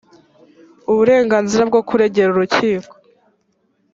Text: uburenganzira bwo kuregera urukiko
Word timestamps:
uburenganzira 0.91 1.61
bwo 1.69 1.81
kuregera 1.87 2.29
urukiko 2.31 2.93